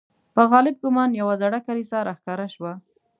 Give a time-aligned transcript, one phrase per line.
[0.33, 2.73] په غالب ګومان یوه زړه کلیسا را ښکاره شوه.